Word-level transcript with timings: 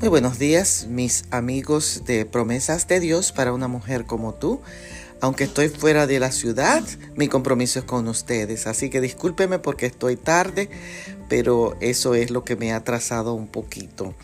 Muy 0.00 0.08
buenos 0.08 0.38
días, 0.38 0.86
mis 0.88 1.26
amigos 1.30 2.04
de 2.06 2.24
Promesas 2.24 2.88
de 2.88 3.00
Dios 3.00 3.32
para 3.32 3.52
una 3.52 3.68
mujer 3.68 4.06
como 4.06 4.32
tú. 4.32 4.62
Aunque 5.20 5.44
estoy 5.44 5.68
fuera 5.68 6.06
de 6.06 6.18
la 6.18 6.32
ciudad, 6.32 6.82
mi 7.16 7.28
compromiso 7.28 7.80
es 7.80 7.84
con 7.84 8.08
ustedes. 8.08 8.66
Así 8.66 8.88
que 8.88 9.02
discúlpeme 9.02 9.58
porque 9.58 9.84
estoy 9.84 10.16
tarde, 10.16 10.70
pero 11.28 11.76
eso 11.82 12.14
es 12.14 12.30
lo 12.30 12.44
que 12.44 12.56
me 12.56 12.72
ha 12.72 12.76
atrasado 12.76 13.34
un 13.34 13.46
poquito. 13.46 14.14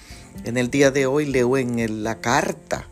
En 0.44 0.56
el 0.56 0.70
día 0.70 0.90
de 0.90 1.04
hoy 1.04 1.26
leo 1.26 1.58
en 1.58 2.02
la 2.02 2.22
carta, 2.22 2.88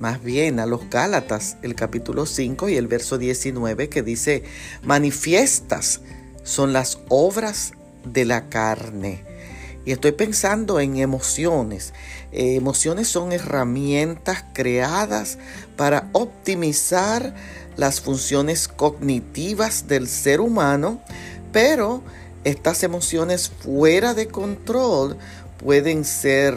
más 0.00 0.24
bien 0.24 0.58
a 0.58 0.64
los 0.64 0.88
Gálatas, 0.88 1.58
el 1.60 1.74
capítulo 1.74 2.24
5 2.24 2.70
y 2.70 2.76
el 2.76 2.86
verso 2.86 3.18
19 3.18 3.90
que 3.90 4.02
dice, 4.02 4.42
manifiestas 4.82 6.00
son 6.44 6.72
las 6.72 6.98
obras 7.10 7.74
de 8.06 8.24
la 8.24 8.48
carne 8.48 9.31
y 9.84 9.92
estoy 9.92 10.12
pensando 10.12 10.80
en 10.80 10.96
emociones. 10.96 11.92
Eh, 12.30 12.56
emociones 12.56 13.08
son 13.08 13.32
herramientas 13.32 14.44
creadas 14.52 15.38
para 15.76 16.08
optimizar 16.12 17.34
las 17.76 18.00
funciones 18.00 18.68
cognitivas 18.68 19.88
del 19.88 20.08
ser 20.08 20.40
humano, 20.40 21.00
pero 21.52 22.02
estas 22.44 22.82
emociones 22.82 23.50
fuera 23.50 24.14
de 24.14 24.28
control 24.28 25.16
pueden 25.58 26.04
ser 26.04 26.54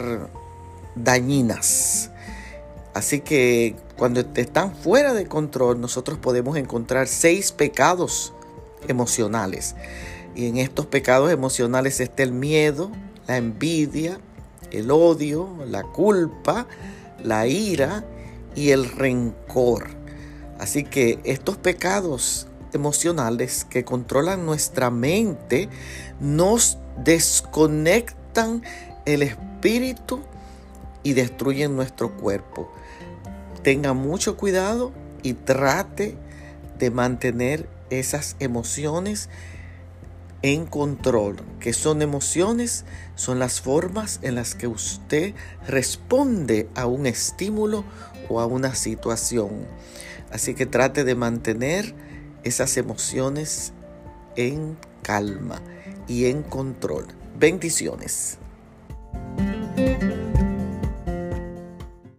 dañinas. 0.94 2.10
Así 2.94 3.20
que 3.20 3.76
cuando 3.98 4.20
están 4.20 4.74
fuera 4.74 5.14
de 5.14 5.26
control, 5.26 5.80
nosotros 5.80 6.18
podemos 6.18 6.56
encontrar 6.56 7.08
seis 7.08 7.52
pecados 7.52 8.32
emocionales. 8.88 9.74
Y 10.34 10.46
en 10.46 10.58
estos 10.58 10.86
pecados 10.86 11.30
emocionales 11.30 12.00
está 12.00 12.22
el 12.22 12.32
miedo, 12.32 12.90
la 13.26 13.36
envidia, 13.36 14.18
el 14.70 14.90
odio, 14.90 15.48
la 15.66 15.82
culpa, 15.82 16.66
la 17.22 17.46
ira 17.46 18.04
y 18.54 18.70
el 18.70 18.90
rencor. 18.90 19.88
Así 20.58 20.84
que 20.84 21.18
estos 21.24 21.56
pecados 21.56 22.46
emocionales 22.72 23.64
que 23.64 23.84
controlan 23.84 24.46
nuestra 24.46 24.90
mente 24.90 25.68
nos 26.20 26.78
desconectan 27.04 28.62
el 29.04 29.22
espíritu 29.22 30.20
y 31.02 31.12
destruyen 31.12 31.76
nuestro 31.76 32.16
cuerpo. 32.16 32.70
Tenga 33.62 33.92
mucho 33.92 34.36
cuidado 34.36 34.92
y 35.22 35.34
trate 35.34 36.16
de 36.78 36.90
mantener 36.90 37.68
esas 37.90 38.36
emociones 38.40 39.28
en 40.52 40.64
control, 40.64 41.38
que 41.58 41.72
son 41.72 42.02
emociones, 42.02 42.84
son 43.16 43.40
las 43.40 43.60
formas 43.60 44.20
en 44.22 44.36
las 44.36 44.54
que 44.54 44.68
usted 44.68 45.34
responde 45.66 46.68
a 46.76 46.86
un 46.86 47.06
estímulo 47.06 47.84
o 48.28 48.38
a 48.38 48.46
una 48.46 48.76
situación. 48.76 49.66
Así 50.30 50.54
que 50.54 50.64
trate 50.64 51.02
de 51.02 51.16
mantener 51.16 51.96
esas 52.44 52.76
emociones 52.76 53.72
en 54.36 54.76
calma 55.02 55.60
y 56.06 56.26
en 56.26 56.44
control. 56.44 57.06
Bendiciones. 57.36 58.38